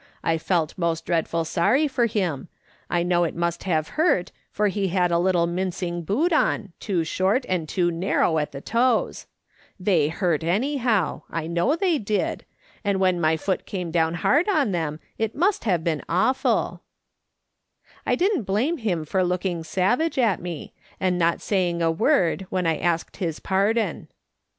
[0.23, 2.47] I felt most dreadful sorry i'or him.
[2.89, 7.03] I know it must have hurt, for he had a little mincing boot on, too
[7.03, 9.27] short and too narrow at the toes;
[9.79, 12.45] they hurt anyhow, I know they did,
[12.83, 16.53] and when my foot came down hard on them, it must have been awful I
[16.53, 19.63] "A t/^fi£ AL Wa ys s££s things:^ 1 ^5 "I didn't blame him for looking
[19.63, 24.07] savage at me, and not saying a word when I asked his pardon.